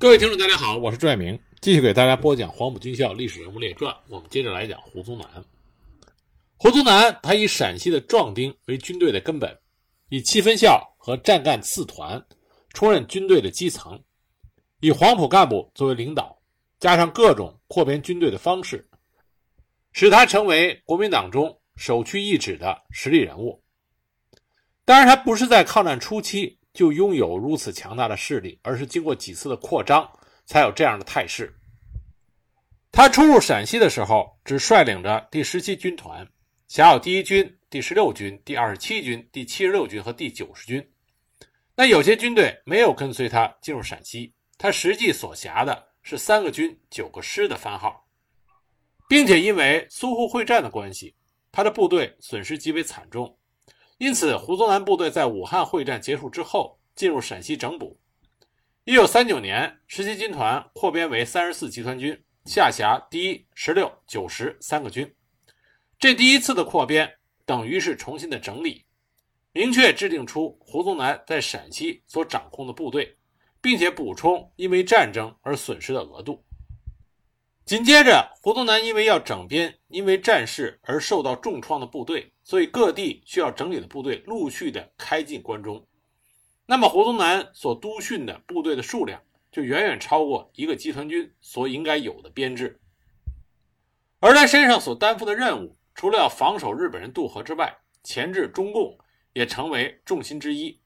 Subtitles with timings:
[0.00, 3.92] 各位听众，大家好，我是朱爱明，继续给大家播讲《黄埔军校历史人物列传》。
[4.08, 5.44] 我们接着来讲胡宗南。
[6.56, 9.54] 胡宗南他以陕西的壮丁为军队的根本，
[10.08, 12.24] 以七分校和战干四团
[12.72, 14.02] 充任军队的基层，
[14.80, 16.34] 以黄埔干部作为领导，
[16.78, 18.88] 加上各种扩编军队的方式，
[19.92, 23.62] 使他成为国民党中首屈一指的实力人物。
[24.86, 26.58] 当然，他不是在抗战初期。
[26.72, 30.10] 就拥有如此强大的势力，而是经过几次的扩张，
[30.46, 31.54] 才有这样的态势。
[32.92, 36.26] 他初入陕西的时候，只率领着第十七军团，
[36.68, 40.92] 辖有第一军、第十六军、第二十七军、第七十六军和第九十军。
[41.76, 48.06] 那有些军队没有跟随他进入陕西，他实际所辖的是三个军、九个师的番号，
[49.08, 51.14] 并且因为淞沪会战的关系，
[51.50, 53.38] 他的部队损失极为惨重。
[54.00, 58.00] 因此，胡宗南部队在武汉会战结束之后进入陕西整补。
[58.84, 65.14] 一九三九年，十七军团扩编为三十四集团军，下辖第一、十六、九十三个军。
[65.98, 67.12] 这第一次的扩编
[67.44, 68.86] 等于是重新的整理，
[69.52, 73.18] 明确制定出胡宗南在陕西所掌控的部队，
[73.60, 76.42] 并且补充因为战争而损失的额度。
[77.66, 85.86] 紧接着，胡宗南因为要整编因为战事而受到重创的部队，所以各地需要整理的部队陆续的开进关中。
[86.66, 92.80] 那么，胡宗南所督训的部队的数量就远远超过一个集团军所应该有的编制。
[94.18, 98.98] 而他身上所担负的任务，除了要防守日本人渡河之外，钳制中共
[99.32, 100.80] 也成为重心之一。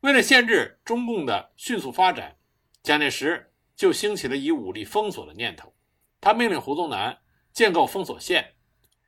[0.00, 2.34] 为了限制中共的迅速发展，
[2.82, 5.72] 蒋介石就兴起了以武力封锁的念头。
[6.20, 7.16] 他命令胡宗南
[7.52, 8.56] 建构封锁线，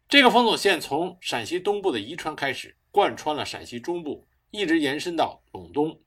[0.09, 6.01] 这个封锁线从陕西东部的宜川开始，贯穿了陕西中部，一直延伸到陇东，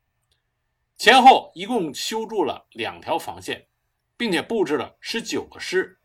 [0.97, 3.67] 前后一共修筑了两条防线，
[4.15, 5.99] 并且布置了十九个师，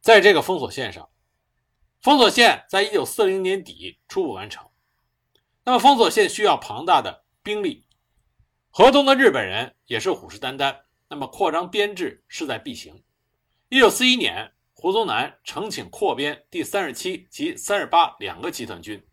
[0.00, 1.10] 在这个封锁线上，
[2.00, 4.66] 封锁线在一九四零年底初步完成。
[5.64, 7.84] 那么，封锁线需要庞大的兵力，
[8.70, 10.74] 河东的日本人也是虎视眈眈，
[11.08, 13.02] 那么扩张编制势在必行。
[13.68, 19.04] 一九四一年，胡宗南呈请扩编第三十七及三十八两个集团军。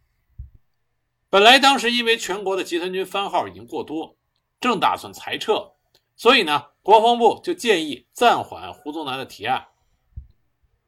[1.27, 4.15] 本来当时因为全国的集团军番号已经过多，
[4.61, 5.71] 正打算裁撤，
[6.15, 9.65] 所以呢，国防部就建议暂缓胡宗南的提案。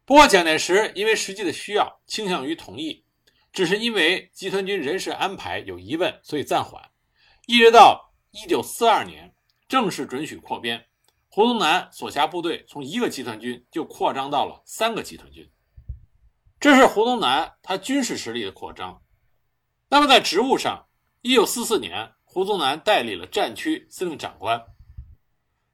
[0.05, 3.03] 不过蒋介石因为实际的需要，倾向于同意，
[3.51, 6.91] 只是因为集团军人事安排有疑问，所以暂缓，
[7.47, 9.33] 一直到一九四二年
[9.67, 10.85] 正式准许扩编。
[11.37, 15.47] 胡宗南所辖部队从一个集团军就扩张到了三个集团军，
[16.59, 19.03] 这是胡宗南他军事实力的扩张。
[19.87, 20.87] 那么在职务上，
[21.21, 24.59] 一九四四年，胡宗南代理了战区司令长官。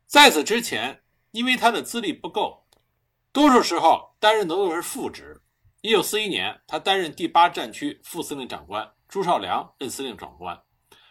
[0.05, 1.01] 在此之前，
[1.31, 2.67] 因为他的资历不够，
[3.31, 5.41] 多数时候担任的都是副职。
[5.79, 10.61] 一九四一年，他担任第八战区副司令长官，朱绍良任司令长官，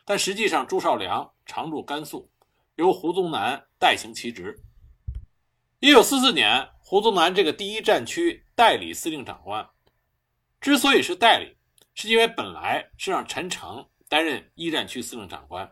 [0.04, 2.30] 但实际上朱绍良常驻甘肃。
[2.76, 4.62] 由胡宗南代行其职。
[5.80, 9.68] 一九四四年，胡宗南这个第一战区代理司令长官，
[10.60, 11.56] 之所以是代理，
[11.94, 15.70] 是因为本来是让陈诚担任一战区司令长官，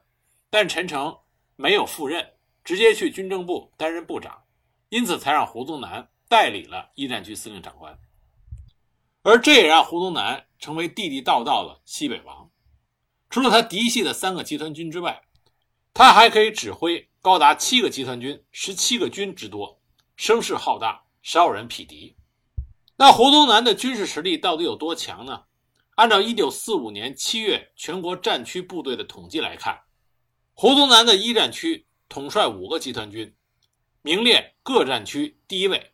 [0.51, 1.17] 但陈诚
[1.57, 2.35] 没有赴任，
[2.65, 4.43] 直接去军政部担任部长，
[4.89, 7.99] 因此才让胡宗南代理了一战区司令长官。
[9.23, 12.51] 而这也让胡宗南成为地地道道的西北王。
[13.29, 15.23] 除了他嫡系的三个集团军之外，
[15.93, 19.81] 他还可以指挥高达七个集团军、十七个军之多，
[20.17, 22.17] 声势浩大，少有人匹敌。
[22.97, 25.45] 那胡宗南的军事实力到底有多强呢？
[25.97, 29.79] 按照1945年7月全国战区部队的统计来看，
[30.55, 33.35] 胡宗南的一战区统帅五个集团军，
[34.03, 35.93] 名列各战区第一位。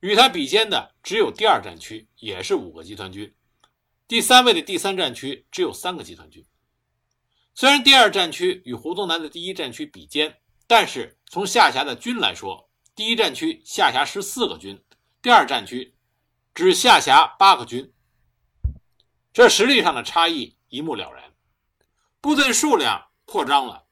[0.00, 3.34] 与他比肩的只有第二战区，也是五个集团军，
[4.06, 6.42] 第三位的第三战区只有三个集团军。
[7.58, 14.80] 虽然第二战区与胡宗南的第一战区比肩，但是从下辖的军来说，第一战区下辖十四个军，
[15.20, 15.96] 第二战区
[16.54, 17.92] 只下辖八个军，
[19.32, 21.34] 这实力上的差异一目了然。
[22.20, 23.86] 部队数量扩张了，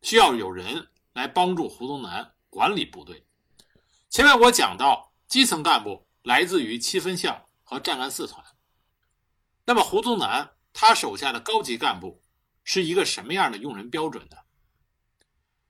[0.00, 3.26] 需要有人来帮助胡宗南管理部队。
[4.08, 8.42] 前面我讲到，基层干部来自于七分校和战干四团，
[9.66, 12.21] 那么胡宗南他手下的高级干部。
[12.64, 14.36] 是一个什么样的用人标准呢？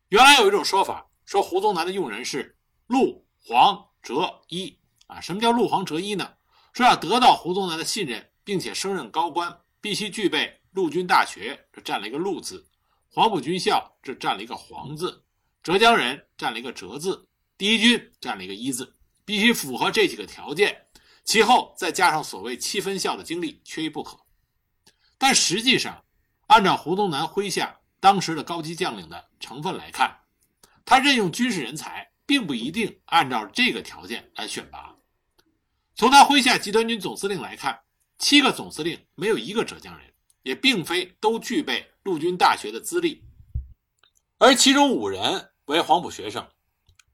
[0.09, 2.57] 原来有一种说法，说胡宗南的用人是
[2.87, 5.21] 陆黄哲一啊。
[5.21, 6.35] 什么叫陆黄哲一呢？
[6.73, 12.67] 说要得到胡宗南的信任，并且升任高官，必须具备陆军大学，这占了一个陆字；
[13.09, 15.23] 黄埔军校，这占了一个黄字；
[15.63, 20.87] 浙江人占了一个浙字，第一军占了一个一字，必须符合这几个条件，
[21.25, 24.19] 其后再加上所谓七分校的经历，缺一不可。
[25.19, 26.05] 但实际上，
[26.53, 30.19] 按照胡宗南麾下当时的高级将领的成分来看，
[30.85, 34.95] 他任用军事人才，并不一定按照这个条件来选拔。
[35.95, 37.81] 从他麾下集团军总司令来看，
[38.19, 40.13] 七个总司令没有一个浙江人，
[40.43, 43.25] 也并非都具备陆军大学的资历，
[44.37, 46.47] 而其中五人为黄埔学生，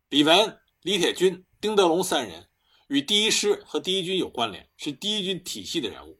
[0.08, 2.48] 李文、李铁军、丁德龙三人
[2.88, 6.18] 与第一师和第一军有关联，是第一军体系的人物。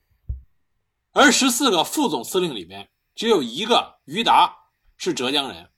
[1.11, 2.89] 而十四个副总司令里面，
[3.19, 4.57] 只有一个于达
[4.97, 5.73] 是浙江人，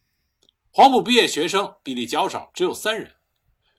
[0.70, 3.14] 黄埔毕业学生比例较少，只有三人。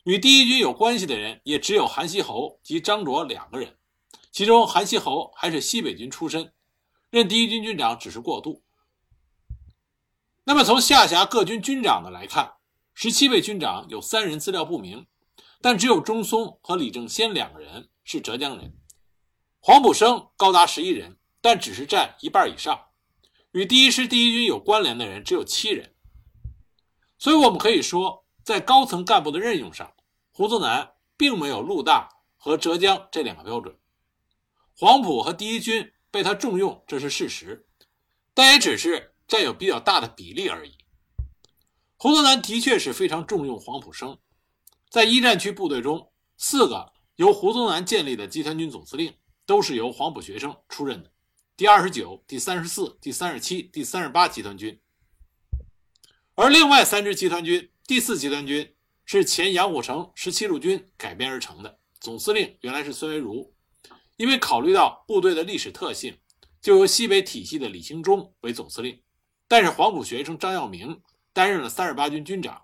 [0.04, 3.78] 与第一军有关系的人也只有韩锡侯及张卓两个人，
[4.31, 6.52] 其中韩锡侯还是西北军出身，
[7.12, 8.63] 任第一军军长只是过渡。
[10.44, 12.56] 那么从下辖各军军长的来看，
[12.96, 15.06] 十七位军长有三人资料不明，
[15.62, 18.75] 但只有钟松和李正先两个人是浙江人，
[19.60, 22.88] 黄埔生高达十一人，但只是占一半以上。
[23.51, 25.94] 与第一师第一军有关联的人只有七人，
[27.18, 28.21] 所以我们可以说。
[28.44, 29.94] 在高层干部的任用上，
[30.31, 33.77] 胡宗南并没有陆大和浙江这两个标准。
[34.75, 37.68] 黄埔和第一军被他重用，这是事实，
[38.33, 40.75] 但也只是占有比较大的比例而已。
[41.98, 44.18] 胡宗南的确是非常重用黄埔生，
[44.89, 49.13] 在一战区部队中，四个由胡宗南建立的集团军总司令
[49.45, 51.11] 都是由黄埔学生出任的：
[51.62, 54.81] 第二十九、第三十四、第三十七、第三十八集团军，
[56.34, 57.72] 而另外三支集团军。
[57.86, 58.75] 第四集团军
[59.06, 63.54] 是前杨虎城十七路军改编而成的，总司令原来是孙维如。
[64.18, 66.18] 因为考虑到部队的历史特性，
[66.60, 69.00] 就由西北体系的李兴忠为总司令，
[69.48, 71.00] 但是黄埔学生张耀明
[71.31, 72.63] 担任了三十八军军长。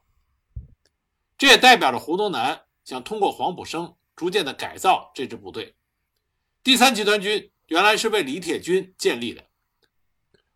[1.37, 5.75] 这也代表着胡宗南想通过黄埔生逐渐的改造这支部队。
[6.63, 9.45] 第三集团军原来是为李铁军建立的，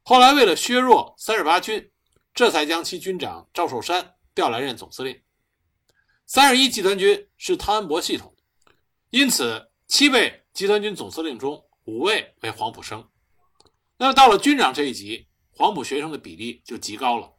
[0.02, 1.92] 后来为了削弱三十八军，
[2.34, 4.16] 这才将其军长赵寿山。
[4.34, 5.22] 调来任总司令，
[6.25, 8.34] 三十一集团军是汤恩伯系统，
[9.10, 13.06] 因此七位集团军总司令中五位为黄埔生。
[13.98, 17.34] 那么到了军长这一级，黄埔学生的比例就极高了。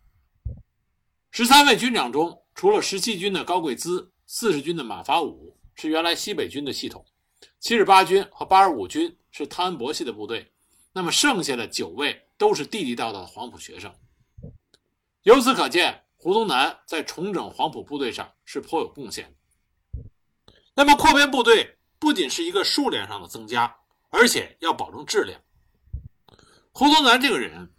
[1.31, 7.03] 十三位军长中，除了十七军的高贵滋、四十军的马法五是原来西北军的系统，
[7.59, 10.53] 七十八军和八十五军是汤恩伯系的部队，
[10.93, 13.93] 那么剩下的九位都是地地道道的黄埔学生。
[15.25, 16.05] 由此可见。
[16.25, 20.53] 胡宗南在重整黄埔部队上是颇有贡献的。
[20.73, 23.77] 那么扩编部队不仅是一个数量上的增加，
[24.09, 25.41] 而且要保证质量。
[26.71, 27.73] 胡宗南这个人，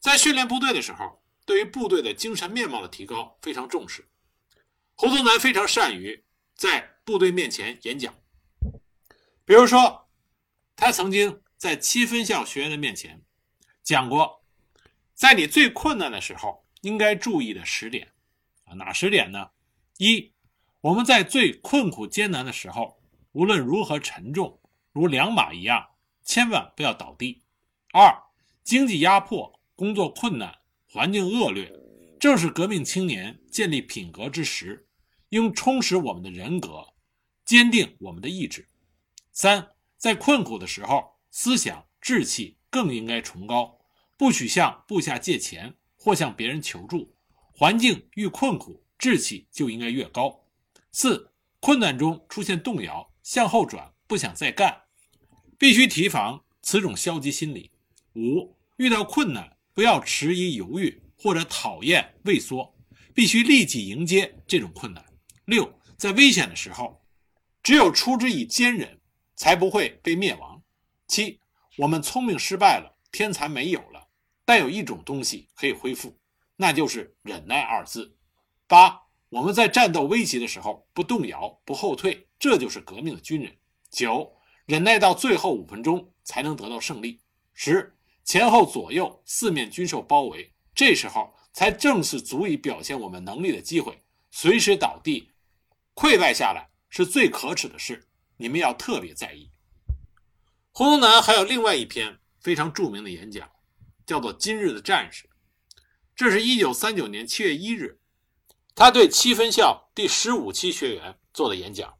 [0.00, 4.06] 在训练部队的时候，对于部队的精神面貌的提高非常重视。
[4.94, 6.22] 胡宗南非常善于
[6.54, 8.14] 在部队面前演讲，
[9.46, 10.01] 比如说，
[10.84, 13.22] 他曾经在七分校学员的面前
[13.84, 14.42] 讲过，
[15.14, 16.60] 在你最困难的时候。
[16.80, 18.08] 应该注意的十点
[18.64, 19.50] 啊，哪十点呢？
[19.98, 20.32] 一，
[20.80, 23.00] 我们在最困苦艰难的时候，
[23.30, 24.58] 无论如何沉重，
[24.90, 25.90] 如两马一样，
[26.24, 27.40] 千万不要倒地。
[27.92, 28.12] 二，
[28.64, 30.58] 经济压迫，工作困难，
[30.88, 31.72] 环境恶劣，
[32.18, 34.88] 正是革命青年建立品格之时，
[35.28, 36.84] 应充实我们的人格，
[37.44, 38.66] 坚定我们的意志。
[39.30, 39.68] 三，
[40.02, 43.78] 在困苦的时候，思想志气更应该崇高，
[44.18, 45.76] 不许向部下借钱。
[46.04, 47.14] 或向别人求助，
[47.52, 50.44] 环境愈困苦，志气就应该越高。
[50.90, 51.30] 四、
[51.60, 54.82] 困难中出现动摇，向后转，不想再干，
[55.56, 57.70] 必须提防此种消极心理。
[58.16, 62.74] 五、遇到困难，不要迟疑犹豫或者讨厌畏缩，
[63.14, 65.04] 必须立即迎接这种困难。
[65.44, 67.00] 六、在危险的时候，
[67.62, 68.98] 只有出之以坚忍，
[69.42, 70.62] 才不会被灭亡。
[71.08, 71.40] 七、
[71.78, 74.06] 我们聪明失败了，天才没有了。
[74.44, 76.16] 但有一种东西可以恢复，
[76.54, 78.16] 那就是忍耐二字。
[78.68, 83.52] 八，我们在战斗危急的时候不动摇、不后退，这就是革命的军人。
[83.90, 84.32] 九，
[84.64, 87.20] 忍耐到最后五分钟才能得到胜利。
[87.52, 94.04] 十，前后左右四面均受包围，这时候才正是足以表现我们能力的机会。
[94.30, 95.32] 随时倒地、
[95.96, 98.06] 溃败下来是最可耻的事，
[98.42, 99.50] 你们要特别在意。
[100.72, 103.50] 胡宗南还有另外一篇非常著名的演讲。
[104.04, 105.22] 叫做《今日的战士》，
[106.16, 108.00] 这是一九三九年七月一日，
[108.74, 111.96] 他对七分校第十五期学员做的演讲。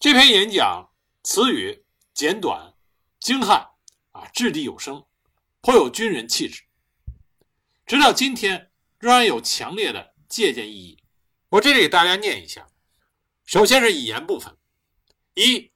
[0.00, 0.90] 这篇演讲
[1.22, 1.84] 词语
[2.14, 2.74] 简短、
[3.20, 3.68] 精悍，
[4.12, 5.04] 啊，掷地有声，
[5.60, 6.64] 颇有军人气质。
[7.86, 11.04] 直到今天，仍然有强烈的借鉴意义。
[11.50, 12.66] 我这里给大家念一下。
[13.44, 14.56] 首先是语言部分：
[15.34, 15.70] 一，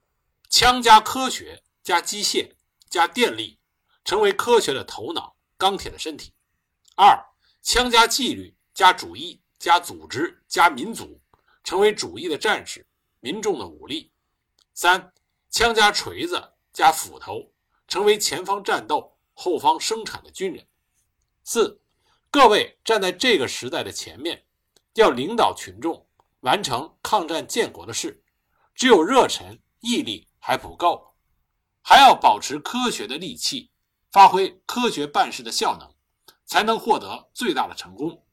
[0.49, 2.51] 枪加科学加机械
[2.89, 3.59] 加电力，
[4.03, 6.31] 成为科学的头脑、钢铁的身体；
[6.95, 7.17] 二，
[7.61, 11.21] 枪加纪律加主义加组织加民族，
[11.63, 12.85] 成为主义的战士、
[13.19, 14.11] 民众的武力；
[14.73, 15.13] 三，
[15.49, 17.53] 枪加锤子加斧头，
[17.87, 20.63] 成为前方战斗、后方生产的军人；
[21.43, 21.81] 四，
[22.29, 24.45] 各位站在这个时代的前面，
[24.95, 26.05] 要领导群众。
[26.41, 28.23] 完成抗战建国的事，
[28.75, 31.15] 只有热忱毅力还不够，
[31.81, 33.71] 还要保持科学的利器，
[34.11, 35.95] 发挥科学办事的效能，
[36.45, 38.25] 才能获得最大的成功。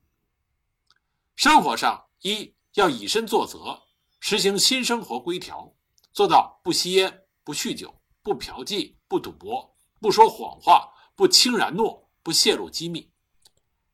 [1.36, 3.80] 生活上，一要以身作则，
[4.18, 5.72] 实行新生活规条，
[6.12, 13.12] 做到不吸烟、不酗酒、不嫖妓、不赌博、不说谎话、不轻然诺、不泄露机密。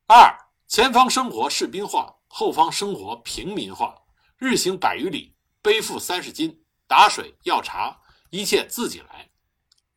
[0.07, 0.35] 二，
[0.67, 3.95] 前方生活士兵化，后方生活平民化。
[4.37, 9.29] 日行百余里，背负三十斤，打水要茶，一切自己来。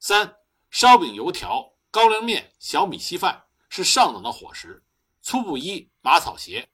[0.00, 0.36] 三
[0.70, 4.84] 烧饼、油条、高粱面、小米稀饭是上等的伙食。
[5.20, 6.68] 粗布衣、马草鞋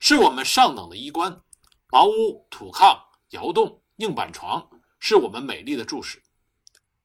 [0.00, 1.40] 是我们上等的衣冠。
[1.88, 4.68] 茅屋、土炕、窑洞、硬板床
[4.98, 6.20] 是我们美丽的住室。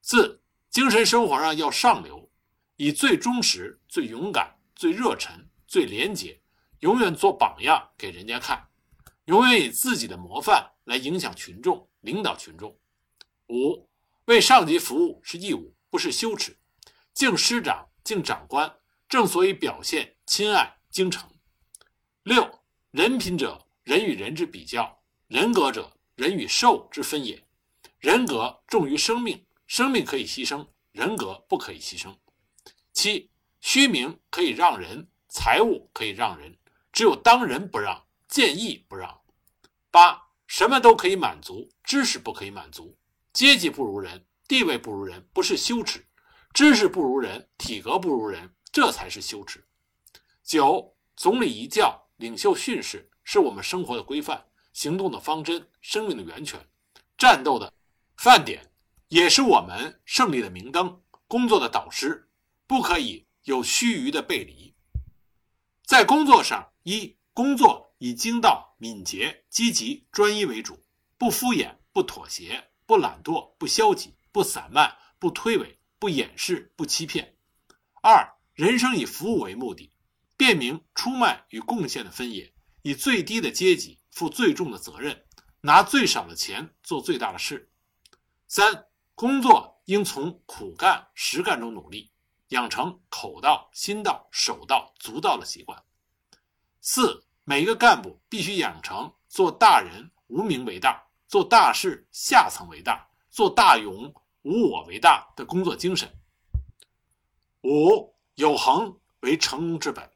[0.01, 2.31] 四精神生活上要上流，
[2.77, 6.41] 以最忠实、最勇敢、最热忱、最廉洁，
[6.79, 8.66] 永远做榜样给人家看。
[9.27, 12.77] 永远以自己的模范来影响群众、领导群众。
[13.49, 13.89] 五，
[14.25, 16.57] 为上级服务是义务，不是羞耻。
[17.13, 18.73] 敬师长、敬长官，
[19.09, 21.29] 正所以表现亲爱、精诚。
[22.23, 27.43] 六，人品者，人与人之比较；人格者，人与兽之分也。
[27.99, 32.15] 人格重于生命，生命可以牺牲，人格不可以牺牲。
[32.93, 33.29] 七，
[33.59, 36.57] 虚名可以让人，财物可以让人，
[36.93, 38.06] 只有当仁不让。
[38.27, 39.21] 见义不让，
[39.89, 42.97] 八什么都可以满足，知识不可以满足。
[43.33, 46.01] 阶级不如人，地位不如人，不是羞耻；
[46.53, 49.65] 知识不如人，体格不如人，这才是羞耻。
[50.43, 56.59] 九总理一教，领袖训示，是我们生活的规范，行动的方针，生命的源泉，
[57.17, 57.71] 战斗的
[58.17, 58.69] 饭点，
[59.07, 62.29] 也是我们胜利的明灯，工作的导师，
[62.65, 64.73] 不可以有须臾的背离。
[65.83, 67.86] 在工作上，一工作。
[67.99, 70.85] 以精到、敏捷、积极、专一为主，
[71.17, 77.35] 不敷衍、不妥协、不懒惰、不消极、不散漫、不推诿、不掩饰、不欺骗。
[78.03, 79.91] 二、人生以服务为目的，
[80.35, 85.25] 辨明出卖与贡献的分野，以最低的阶级负最重的责任，
[85.61, 87.71] 拿最少的钱做最大的事。
[88.47, 88.85] 三、
[89.15, 92.11] 工作应从苦干、实干中努力，
[92.49, 95.83] 养成口到、心到、手到、足到的习惯。
[96.79, 97.26] 四。
[97.49, 106.13] 每一个干部必须养成做大人无名为大，做大事下层为大，做大勇无我为大的工作精神。
[107.63, 110.11] 五有恒为成功之本，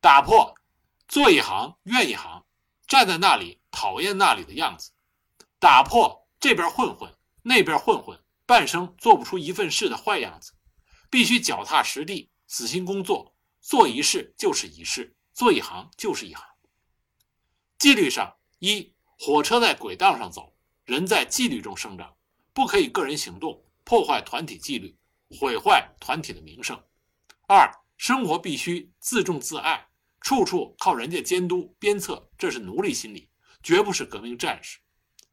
[0.00, 0.56] 打破
[1.06, 2.44] 做一行怨一行，
[2.88, 4.90] 站在那里讨厌那里的样子，
[5.60, 10.52] 打破这边混混那边混混，半生做不出一份事的坏样子，
[11.10, 16.44] 必须脚踏实地，死心工作，做一事就是一事，做一行就是一行。
[17.78, 22.16] 纪律上，一火车在轨道上走，人在纪律中生长，
[22.54, 24.96] 不可以个人行动破坏团体纪律，
[25.38, 26.82] 毁坏团体的名声。
[27.46, 29.88] 二生活必须自重自爱，
[30.20, 33.28] 处处靠人家监督鞭策，这是奴隶心理，
[33.62, 34.78] 绝不是革命战士。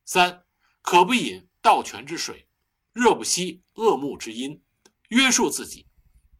[0.04, 0.44] 三
[0.82, 2.46] 可不饮盗泉之水，
[2.92, 4.62] 热不息恶木之阴，
[5.08, 5.88] 约束自己，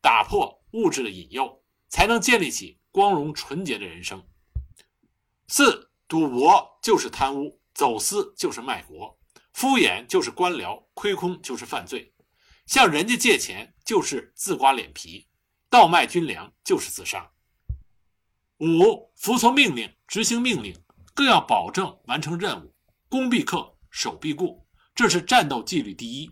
[0.02, 4.22] 打破物质的引诱，才能建立起光荣纯洁的人生。
[5.48, 5.90] 四。
[6.14, 9.18] 赌博就是贪污，走私就是卖国，
[9.52, 12.14] 敷衍就是官僚，亏空就是犯罪，
[12.68, 15.28] 向人家借钱就是自刮脸皮，
[15.72, 17.32] 倒卖军粮就是自杀。
[18.60, 20.80] 五、服从命令，执行命令，
[21.16, 22.72] 更要保证完成任务，
[23.10, 26.30] 攻必克，守必固，这是战斗纪律第一。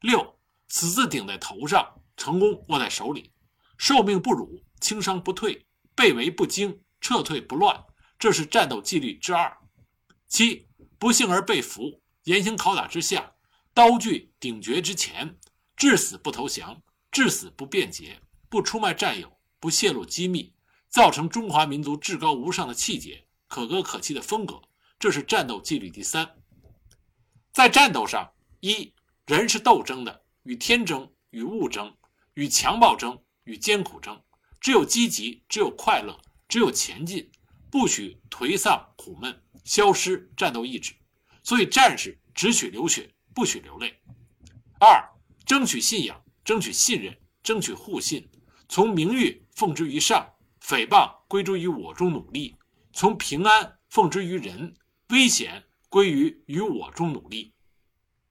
[0.00, 0.36] 六、
[0.66, 3.32] 死字顶在头上，成功握在手里，
[3.78, 5.64] 受命不辱，轻伤不退，
[5.94, 7.86] 被围不惊，撤退不乱。
[8.22, 9.58] 这是战斗纪律之二。
[10.28, 13.32] 七不幸而被俘，严刑拷打之下，
[13.74, 15.36] 刀具顶绝之前，
[15.76, 20.54] 至死不投降，至死不辩解，不出卖战友，不泄露机密，
[20.88, 24.62] 造成中华民族至高无上的气节、可歌可泣的风格。
[25.00, 26.36] 这是战斗纪律第三。
[27.52, 28.94] 在战斗上，一
[29.26, 31.92] 人是斗争的，与天争，与物争，
[32.34, 34.22] 与强暴争，与艰苦争。
[34.60, 37.28] 只有积极，只有快乐，只有前进。
[37.72, 40.92] 不许颓丧苦闷，消失战斗意志，
[41.42, 43.98] 所以战士只许流血，不许流泪。
[44.78, 45.02] 二，
[45.46, 48.28] 争取信仰，争取信任，争取互信，
[48.68, 52.54] 从名誉奉之于上，诽谤归诸于我中努力；
[52.92, 54.76] 从平安奉之于人，
[55.08, 57.54] 危险归于于我中努力；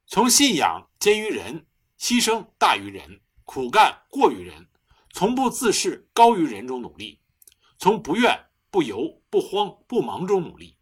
[0.06, 1.66] 从信仰坚于人，
[1.98, 4.70] 牺牲大于人，苦干过于人，
[5.14, 7.20] 从不自视高于人中努力；
[7.80, 10.78] 从不怨不尤不慌不忙中努力。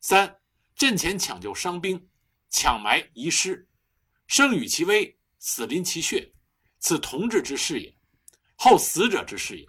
[0.00, 0.38] 三，
[0.76, 2.08] 阵前抢救伤兵，
[2.50, 3.66] 抢埋遗失，
[4.26, 6.30] 生与其危，死临其血，
[6.78, 7.96] 此同志之事也，
[8.56, 9.66] 后死者之事也。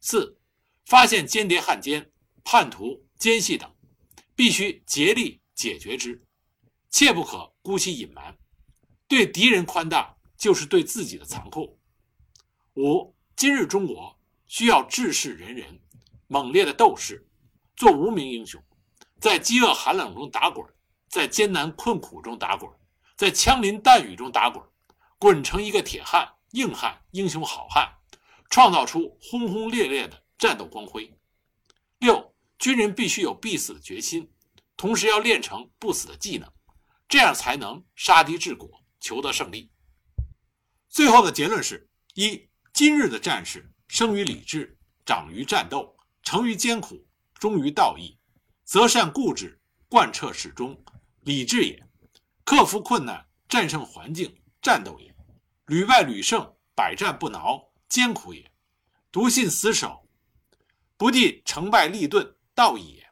[0.00, 0.38] 四，
[0.86, 2.10] 发现间谍汉奸、
[2.42, 3.70] 叛徒、奸细等，
[4.34, 6.24] 必须竭力解决之，
[6.88, 8.34] 切不可姑息隐瞒。
[9.06, 11.78] 对敌人宽大，就是对自己的残酷。
[12.76, 15.78] 五，今日中国需要志士仁人，
[16.26, 17.26] 猛烈的斗士，
[17.76, 18.62] 做无名英雄，
[19.20, 20.66] 在饥饿寒冷中打滚，
[21.08, 22.70] 在艰难困苦中打滚，
[23.16, 24.62] 在枪林弹雨中打滚，
[25.18, 27.92] 滚成一个铁汉、硬汉、英雄好汉。
[28.48, 31.12] 创造出轰轰烈烈的战斗光辉。
[31.98, 34.32] 六，军人必须有必死的决心，
[34.76, 36.48] 同时要练成不死的技能，
[37.08, 39.68] 这样才能杀敌治国，求得胜利。
[40.88, 45.95] 最后的结论是：一，今日的战士生于理智，长于战斗，
[46.26, 48.18] 成于艰苦，忠于道义，
[48.64, 50.76] 择善固执，贯彻始终，
[51.20, 51.78] 理智也；
[52.44, 55.14] 克服困难，战胜环境，战斗也；
[55.66, 57.70] 屡败屡胜，百战不挠。
[57.88, 58.50] 艰苦也，
[59.12, 60.08] 笃信死守，
[60.96, 63.08] 不计成败利钝，道义也。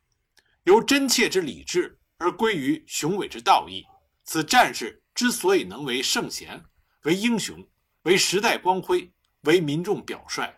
[0.65, 3.87] 由真切之理智而归于雄伟之道义，
[4.25, 6.65] 此战士之所以能为圣贤、
[7.03, 7.65] 为英雄、
[8.03, 10.53] 为时代光辉、为民众表率。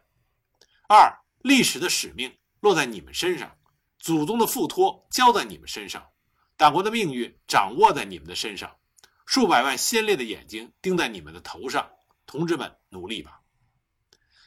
[0.88, 2.34] 二，历史的使命
[2.66, 3.56] 落在你们身上，
[4.00, 6.04] 祖宗的付托交在你们身上，
[6.56, 8.76] 党国的命运掌握在你们的身上，
[9.24, 11.88] 数百万先烈的眼睛盯在你们的头上，
[12.26, 13.40] 同志们，努力吧！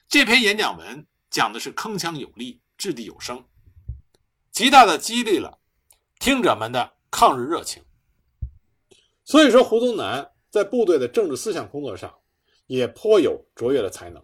[0.09, 3.45] 这篇演讲文讲的是铿锵有力、掷地有声，
[4.51, 5.59] 极大的激励了
[6.19, 7.81] 听者们的抗日热情。
[9.23, 12.13] 所以说，胡宗南在部队的政治思想工作上
[12.67, 14.21] 也颇有卓越的才能。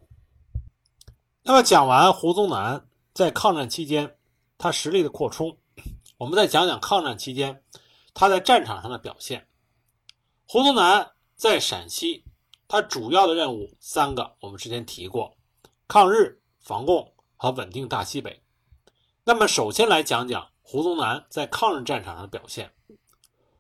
[1.44, 4.18] 那么，讲完胡宗南在抗战期间
[4.58, 5.58] 他实力的扩充，
[6.18, 7.64] 我们再讲讲抗战期间
[8.14, 9.48] 他在战场上的表现。
[10.46, 12.26] 胡宗南在陕西，
[12.68, 15.34] 他主要的任务三个，我们之前提过。
[15.88, 18.44] 抗日、防共和稳定大西北。
[19.24, 22.70] 那么，首先来讲讲胡宗南在抗日战场上的表现。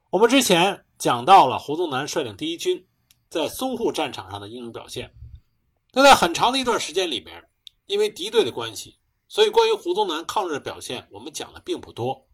[0.09, 2.85] 我们之前讲到了胡宗南率领第一军
[3.29, 5.13] 在淞沪战场上的英勇表现。
[5.93, 7.41] 那在很长的一段时间里面，
[7.85, 12.27] 因为敌对的关系，所以关于胡宗南抗日的表现，我们讲的并不多。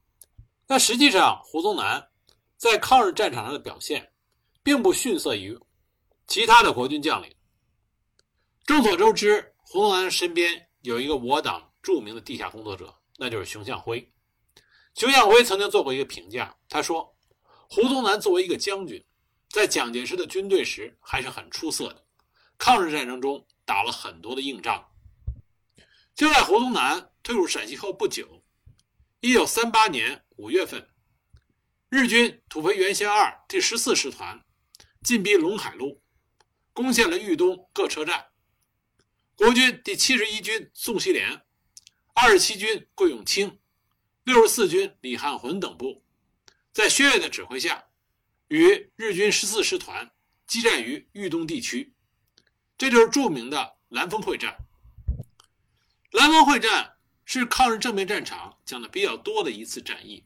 [0.66, 2.10] 但实际上，胡宗南
[2.58, 4.12] 在抗日战场上的表现，
[4.64, 5.58] 并不逊色于
[6.28, 7.34] 其他的国军将领。
[8.66, 9.48] 众所周知。
[9.64, 14.06] 胡宗南身边有一个我党著名的地下工作者，那就是熊向晖。
[14.96, 17.16] 熊向晖曾经做过一个评价，他说
[17.72, 19.02] ：“胡宗南作为一个将军，
[19.50, 22.04] 在蒋介石的军队时还是很出色的。
[22.58, 24.86] 抗日战争中打了很多的硬仗。”
[26.22, 28.44] 就在胡宗南退入陕西后不久
[29.22, 30.88] ，1938年5月份，
[31.90, 34.46] 日军土肥原贤二第十四师团
[35.02, 36.04] 进逼陇海路，
[36.74, 38.28] 攻陷了豫东各车站。
[39.36, 41.42] 国军第七十一军宋希濂、
[42.14, 43.60] 二十七军桂永清、
[44.24, 46.04] 六十四军李汉魂等部，
[46.72, 47.86] 在薛岳的指挥下，
[48.50, 50.12] 与日军十四师团
[50.46, 51.96] 激战于豫东地区，
[52.78, 54.56] 这就是著名的兰峰会战。
[56.12, 56.94] 兰峰会战
[57.26, 60.24] 是抗日正面战场讲的比较多的一次战役，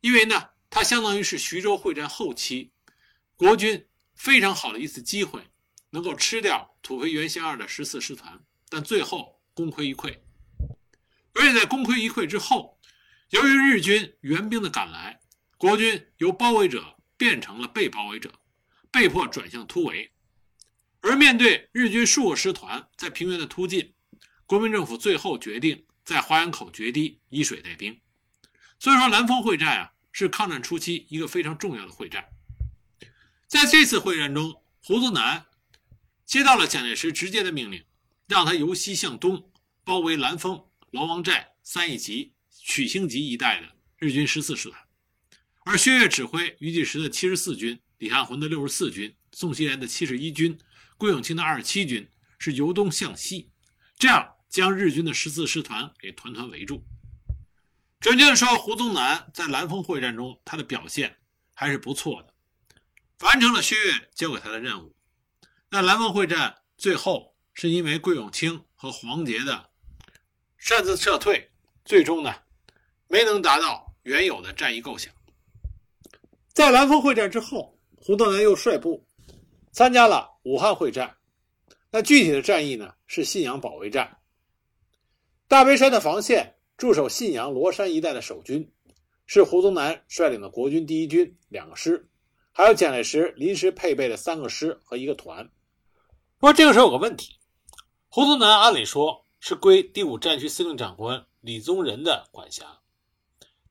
[0.00, 2.72] 因为呢，它相当于是徐州会战后期
[3.36, 5.42] 国军非常好的一次机会。
[5.90, 10.18] 能够吃掉土肥原贤二的十四师团，但最后功亏一篑。
[11.32, 12.78] 而且在功亏一篑之后，
[13.30, 15.18] 由于日军援兵的赶来，
[15.56, 18.34] 国军由包围者变成了被包围者，
[18.90, 20.12] 被迫转向突围。
[21.00, 23.94] 而面对日军数个师团在平原的突进，
[24.48, 28.00] 国民政府最后决定在花园口决堤，以水带兵。
[28.80, 32.24] 所以说，兰峰会战啊，是抗战初期一个非常重要的会战。
[33.46, 35.44] 在这次会战中，胡宗南。
[36.24, 37.84] 接到了蒋介石直接的命令，
[38.26, 39.50] 让他由西向东
[39.84, 43.66] 包围兰峰、龙王寨、三义集、曲星集一带的
[43.98, 44.80] 日军十四师团，
[45.66, 50.58] 而薛岳指挥余继时的七十四军、李汉魂的六十四军、宋希濂的七十一军、
[50.96, 52.08] 桂永清的二十七军
[52.38, 53.50] 是由东向西，
[53.98, 56.82] 这样将日军的十四师团给团团围住。
[58.00, 61.18] 准确的说，胡宗南在兰峰会战中，他的表现
[61.54, 62.32] 还是不错的，
[63.20, 64.94] 完成了薛岳交给他的任务。
[65.68, 69.68] 那兰峰会战最后是因为桂永清和黄杰的
[70.56, 71.50] 擅自撤退，
[71.84, 72.34] 最终呢
[73.08, 75.12] 没能达到原有的战役构想。
[76.52, 79.06] 在兰峰会战之后，胡宗南又率部
[79.72, 81.16] 参加了武汉会战。
[81.90, 84.17] 那具体的战役呢，是信阳保卫战。
[85.48, 86.56] 大别山的防线。
[86.76, 88.70] 驻守信阳、罗山一带的守军
[89.26, 92.08] 是胡宗南率领的国军第一军两个师，
[92.52, 95.50] 还有蒋介石临时配备的三个师和一个团。
[96.36, 97.40] 不过这个时候有个问题，
[98.08, 102.78] 胡宗南按理说是归第五战区司令长官李宗仁的管辖，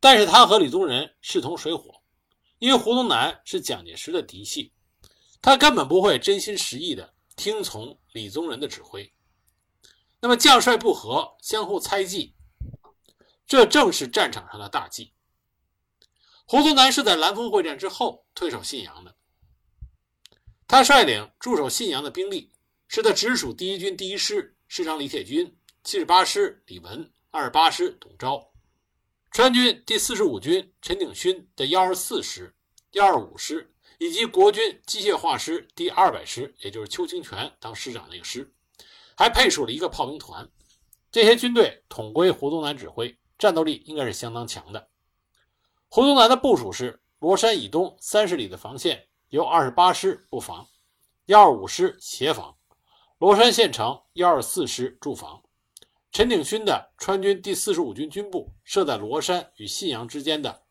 [0.02, 2.02] 但是他和李宗仁势同水火，
[2.60, 4.74] 因为胡宗南是蒋介石的嫡系，
[5.42, 9.10] 他根本不会真心实意的听从李宗仁的指挥。
[10.20, 12.36] 那么将帅不和，相互猜忌。
[13.46, 15.14] 这正是战场上的大忌。
[16.46, 19.16] 胡宗南是在兰峰会战之后退守信阳的。
[20.68, 22.52] 他率领驻守信阳的兵力
[22.88, 28.50] 是他直属第一军第一师师长李铁军、七十八师李文、二十八师董钊、
[29.32, 32.54] 川军第四十五军陈鼎勋的幺二四师、
[32.92, 38.54] 幺二五师，以及国军机械化师第二百师，也就是邱清泉当师长那个师，
[39.18, 40.50] 还配属了一个炮兵团。
[41.12, 43.18] 这些军队统归胡宗南指挥。
[43.38, 44.90] 战斗力应该是相当强的。
[45.90, 50.68] 胡宗南的部署是：罗山以东三十里的防线由二十八师布防，
[51.28, 52.58] 幺二五师协防；
[53.20, 55.40] 罗山县城幺二四师驻防。
[56.12, 60.64] 陈鼎勋的川军第四十五军军部设在罗山与信阳之间的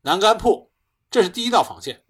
[0.00, 0.68] 南干铺，
[1.08, 2.04] 这是第一道防线。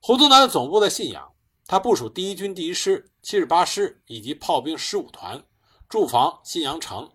[0.00, 1.32] 胡宗南的总部在信阳，
[1.68, 5.44] 他部署第一军第一师、七十八师以及炮兵十五团
[5.86, 7.12] 驻防信阳城。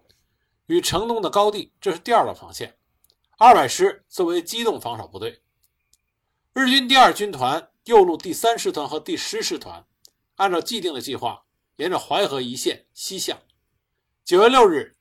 [0.68, 2.78] 与城东的高地，这是第二道防线。
[3.40, 5.42] 二百师作为机动防守部队，
[6.54, 9.88] 日军第二军团右路第三师团和第十师团，
[10.36, 11.46] 按照既定的计划，
[11.78, 13.42] 沿着淮河一线西向。
[14.24, 14.96] 九月六日，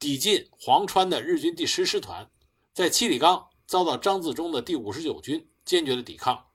[0.00, 2.28] 抵近黄川的日军第十师团，
[2.74, 6.48] 在七里岗遭到张自忠的第五十九军坚决的抵抗，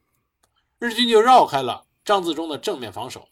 [0.80, 3.28] 日军就绕开了张自忠的正面防守，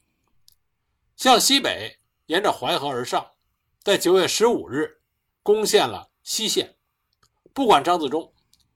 [1.15, 3.31] 向西北沿着淮河而上，
[3.83, 4.97] 在九月十五日。
[5.41, 6.75] 攻陷了西线，
[7.53, 8.31] 不管张自忠，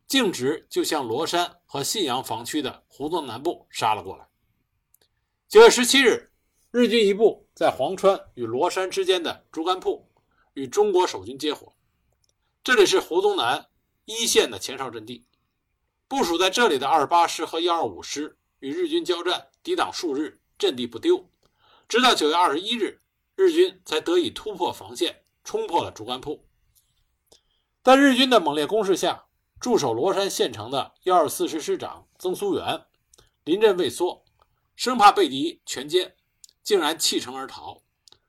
[0.07, 4.27] 径直就向罗山和信阳防区的胡宗南部杀了过来。
[5.47, 6.31] 九月十七日，
[6.71, 10.09] 日军一部在黄川与罗山之间的竹竿铺
[10.53, 11.71] 与中国守军接火，
[12.63, 13.67] 这里是胡宗南
[14.05, 15.27] 一线的前哨阵地。
[16.07, 21.29] 部署在这里的二十八师和幺二五师与日军交战，抵挡数日，阵地不丢，
[21.87, 23.01] 直到九月二十一日，
[23.35, 26.45] 日军才得以突破防线，冲破了竹竿铺。
[27.81, 29.25] 在日军的猛烈攻势下，
[29.59, 32.85] 驻守罗山县城的幺二四师师长曾苏元
[33.45, 34.25] 临阵畏缩，
[34.75, 36.13] 生怕被敌全歼，
[36.61, 37.81] 竟然弃城而逃。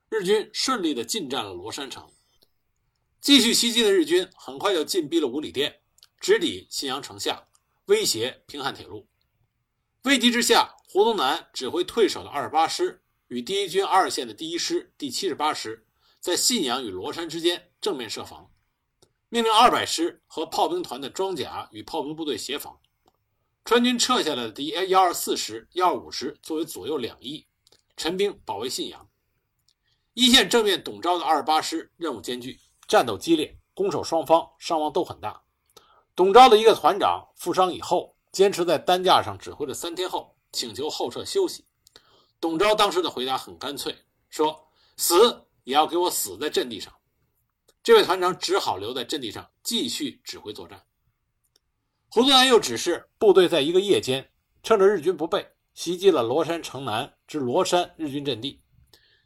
[0.08, 2.08] 日军顺利地进占了罗山城。
[3.20, 5.80] 继续袭击的日军很快就进逼了五里店，
[6.20, 7.48] 直抵信阳城下，
[7.86, 9.08] 威胁平汉铁路。
[10.02, 15.84] 危急之下，胡宗南指挥退守的二十八师与第一军二线的第一师第七十八师，
[16.20, 18.48] 在信阳与罗山之间正面设防。
[19.28, 22.78] 命令二百师和炮兵团的装甲与炮兵部队协防，
[23.64, 27.44] 川军撤下来的第幺二四师、幺二五师作为左右两翼，
[27.96, 29.08] 陈兵保卫信阳。
[30.12, 35.42] 一线正面董钊的二十八师任务艰巨，战斗激烈，攻守双方伤亡都很大。
[36.14, 41.66] 董钊的一个团长负伤以后，坚持在担架上指挥了三天后，请求后撤休息。
[42.40, 43.94] 董钊当时的回答很干脆，
[44.30, 46.94] 说：“死也要给我死在阵地上。”
[47.82, 50.82] 这位团长只好留在阵地上继续指挥作战。
[52.08, 54.30] 胡宗南又指示部队在一个夜间，
[54.62, 58.62] 趁着日军不备，袭击了罗山城南至罗山日军阵地。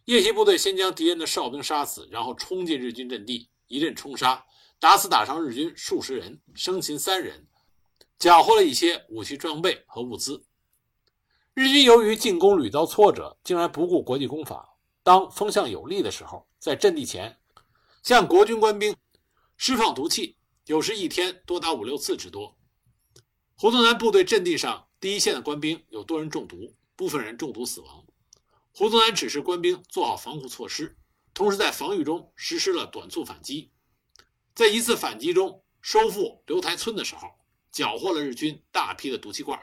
[0.07, 4.45] 夜袭部队先将敌人的哨兵杀死，然后冲进日军阵地，一阵冲杀，
[4.81, 7.47] 打死打伤日军数十人，生擒三人，
[8.19, 10.47] 缴获了一些武器装备和物资。
[11.59, 17.37] 日军由于进攻屡遭挫折，竟然不顾国际公法，当风向有利的时候，在阵地前。
[18.05, 18.94] 向国军官兵
[19.57, 22.57] 释放毒气，有时一天多达五六次之多。
[23.57, 28.07] 胡宗南部队阵地上第一线的官兵有多人中毒，部分人中毒死亡。
[28.73, 30.97] 胡宗南指示官兵做好防护措施，
[31.35, 33.73] 同时在防御中实施了短促反击。
[34.55, 37.29] 在一次反击中，收复刘台村的时候，
[37.73, 39.61] 缴获了日军大批的毒气罐，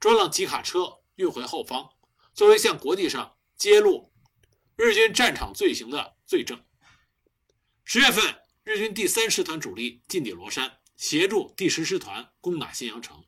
[0.00, 1.90] 装了几卡车运回后方，
[2.32, 4.12] 作为向国际上揭露
[4.76, 6.64] 日军战场罪行的罪证。
[7.84, 13.24] 十月份，日军第三师团主力进抵罗山，协助第十师团攻打信阳城。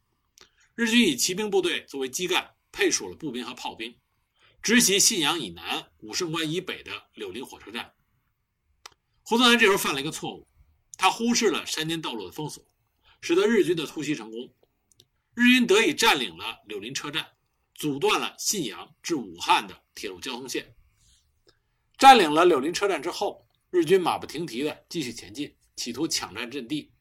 [0.76, 3.98] 日军以骑兵部队作为基干，配属了步兵和炮兵，
[4.62, 7.92] 直袭信阳以南、武胜关以北的柳林火车站。
[9.22, 10.46] 胡宗南这时候犯了一个错误，
[10.96, 12.64] 他忽视了山间道路的封锁，
[13.20, 14.54] 使得日军的突袭成功。
[15.34, 17.32] 日军得以占领了柳林车站，
[17.80, 20.76] 阻断了信阳至武汉的铁路交通线。
[21.96, 26.92] 占领了柳林车站之后，日军马不停蹄地继续前进，企图抢占阵地，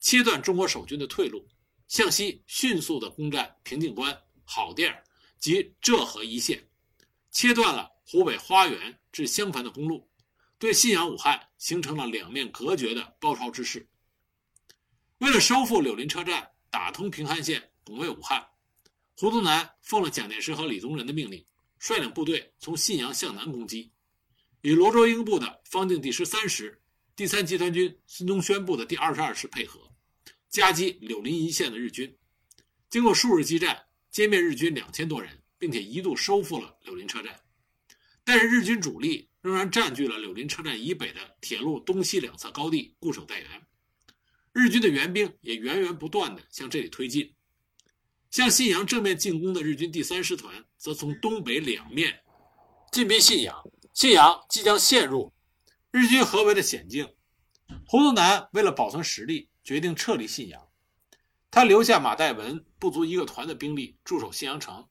[0.00, 1.46] 切断中国守军的退路，
[1.86, 4.12] 向西迅速地攻占平定关、
[4.44, 5.04] 好店
[5.38, 6.68] 及浙河一线，
[7.30, 10.10] 切断了湖北花园至襄樊的公路，
[10.58, 13.88] 对信阳、武汉形成了两面隔绝的包抄之势。
[15.18, 18.44] 为了收复柳林车站，打通平汉线，拱卫武汉，
[19.16, 21.46] 胡宗南奉了蒋介石和李宗仁的命令，
[21.78, 23.92] 率领部队从信阳向南攻击。
[24.62, 26.82] 与罗卓英部的方定第十三师、
[27.14, 29.92] 第三集团军孙中宣部的第二十二师配合，
[30.50, 32.16] 夹击柳林一线的日军。
[32.90, 37.40] 经过数日激战，歼灭日军两千多人，并且一度收复了柳林车站。
[38.24, 43.48] 但是日军主力仍然占据了柳林车站以北的铁路东西两侧高地，固守待援。
[44.52, 47.32] 日军的援兵也源源不断地向这里推进。
[48.34, 52.20] 向信阳正面进攻的日军第三师团，则从东北两面
[52.90, 53.54] 进逼信阳。
[53.92, 55.32] 信阳即将陷入
[55.92, 57.14] 日军合围的险境，
[57.86, 60.60] 胡宗南为了保存实力，决定撤离信阳。
[61.48, 64.84] 他留下马代文不足一个团的兵力驻守信阳城。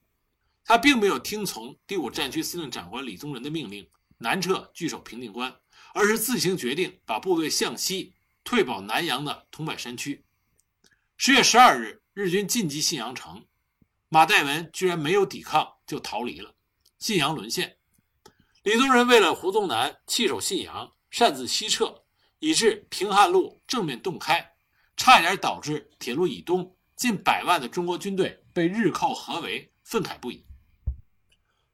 [0.64, 3.86] 他并没有听从第五战区司令长官李宗仁的命令
[4.20, 5.54] 南撤据守平定关，
[5.94, 8.14] 而是自行决定把部队向西
[8.46, 10.24] 退保南阳的桐柏山区。
[11.18, 13.44] 十月十二日，日军进击信阳城，
[14.08, 16.54] 马代文居然没有抵抗就逃离了，
[17.00, 17.78] 信阳沦陷。
[18.62, 22.04] 李宗仁为了胡宗南弃守信阳，擅自西撤，
[22.38, 24.54] 以致平汉路正面洞开，
[24.96, 30.46] 差一点导致铁路以东近百万的中国军队被日寇合围，愤慨不已。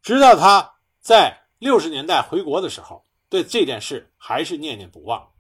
[0.02, 5.34] 直到他在六十年代回国的时候，对这件事还是念念不忘。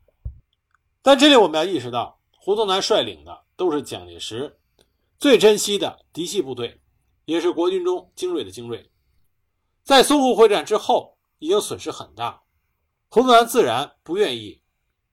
[1.01, 4.58] 但这里我们要意识到，胡宗南率领的都是蒋介石
[5.19, 6.81] 最珍惜的嫡系部队，
[7.25, 8.89] 也是国军中精锐的精锐。
[9.83, 11.15] 在淞沪会战之后。
[11.41, 12.43] 已经损失很大，
[13.09, 14.61] 胡宗南自然不愿意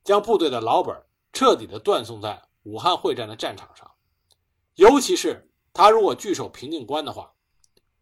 [0.03, 0.93] 将部队的老本
[1.33, 3.89] 彻底的断送在武汉会战的战场上，
[4.75, 7.33] 尤其是他如果据守平定关的话，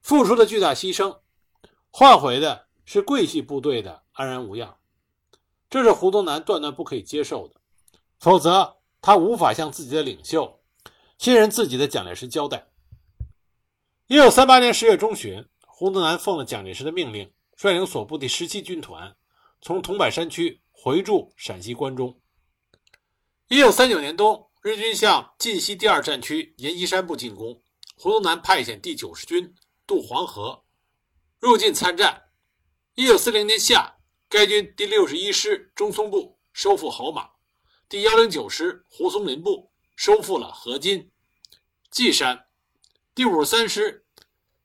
[0.00, 1.20] 付出的巨大牺牲，
[1.90, 4.74] 换回的是桂系部队的安然无恙，
[5.68, 7.60] 这是胡宗南断断不可以接受的，
[8.20, 10.62] 否则他无法向自己的领袖、
[11.24, 12.68] 信任自己的蒋介石交代。
[14.08, 17.32] 一九三八年十月中旬，胡宗南奉了蒋介石的命令。
[17.56, 19.16] 率领所部第十七军团
[19.62, 22.20] 从桐柏山区回驻陕西关中。
[23.48, 27.58] 一九三九年冬，日军向晋西第二战区阎锡山部进攻，
[27.96, 29.54] 胡宗南派遣第九十军
[29.86, 30.62] 渡黄河，
[31.40, 32.24] 入晋参战。
[32.96, 33.96] 一九四零年夏，
[34.28, 37.30] 该军第六十一师中松部收复侯马，
[37.88, 41.10] 第幺零九师胡松林部收复了河津、
[41.94, 42.46] 稷山，
[43.14, 44.04] 第五十三师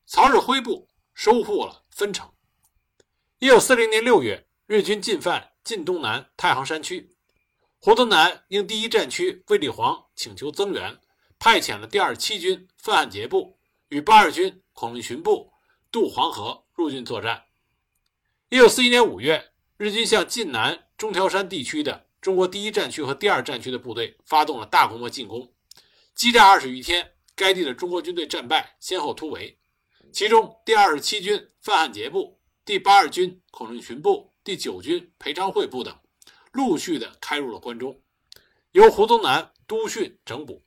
[0.08, 2.34] 曹日辉部收复了分城。
[3.38, 7.16] 一九四零年六月，日军进犯晋东南太行山区，
[7.78, 11.00] 胡宗南应第一战区卫立煌请求增援，
[11.38, 15.54] 派遣了第二七军范汉杰部与八二军孔令寻部
[15.92, 17.44] 渡黄河入晋作战。
[18.50, 25.54] 一九四一年五月，日军向晋南中条山地区的中国第一战区和第二战区的部队发动了大规模进攻，
[26.16, 29.58] 激战二十余天，该地的中国军队战败，先后突围，
[30.12, 32.38] 其中第二十七军范汉杰部。
[32.66, 35.98] 第八二军孔令群部、第九军裴昌会部等，
[36.52, 38.04] 陆续的开入了关中，
[38.74, 40.66] 由胡宗南督训整补。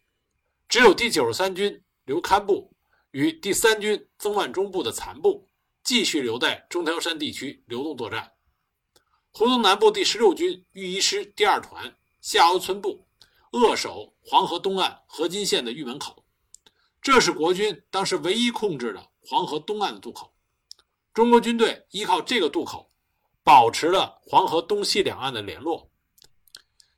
[0.67, 2.75] 只有第九十三军刘堪部
[3.11, 5.51] 与第三军曾万钟部的残部
[5.85, 8.33] 继续留在中条山地区流动作战。
[9.31, 13.07] 胡宗南部第十六军御一师第二团夏敖村部
[13.51, 16.22] 扼守黄河东岸河津县的玉门口，
[17.03, 20.33] 这是国军当时唯一控制的黄河东岸的渡口。
[21.13, 22.93] 中国军队依靠这个渡口，
[23.43, 25.91] 保持了黄河东西两岸的联络，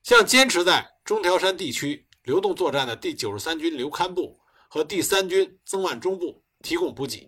[0.02, 4.38] 向坚持在中条山地区流动作战的第九十三军刘堪部
[4.68, 7.26] 和第三军曾万钟部提供补给。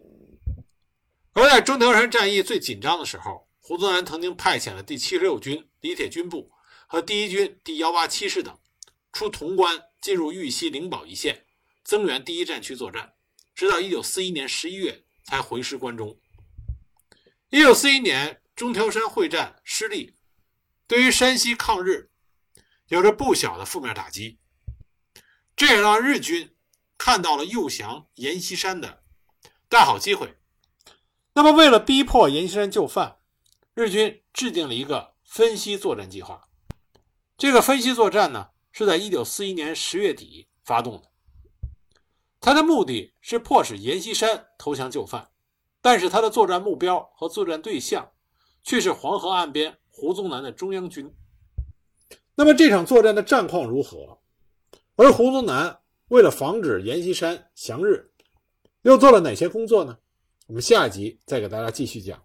[1.32, 6.52] 而在中条山战役最紧张的时候，胡宗南曾经派遣了第七十六军李铁军部
[6.86, 8.54] 和第一军第幺八七师等
[9.12, 11.45] 出潼关，进入豫西灵宝一线，
[11.86, 13.14] 增援第一战区作战，
[13.54, 16.18] 直到一九四一年十一月才回师关中。
[17.50, 20.16] 一九四一年中条山会战失利，
[20.88, 22.10] 对于山西抗日
[22.88, 24.40] 有着不小的负面打击。
[25.54, 26.56] 这也让日军
[26.98, 29.04] 看到了诱降阎锡山的
[29.68, 30.36] 大好机会。
[31.34, 33.18] 那么，为了逼迫阎锡山就范，
[33.74, 36.48] 日军制定了一个分析作战计划。
[37.38, 41.12] 这个分析作战呢，是在1941年10月底发动的。
[42.40, 45.28] 他的目的是迫使阎锡山投降就范，
[45.80, 48.10] 但是他的作战目标和作战对象
[48.62, 51.12] 却是黄河岸边胡宗南的中央军。
[52.34, 54.18] 那么这场作战的战况如何？
[54.96, 58.10] 而胡宗南为了防止阎锡山降日，
[58.82, 59.98] 又做了哪些工作呢？
[60.46, 62.22] 我们下一集再给大家继续讲。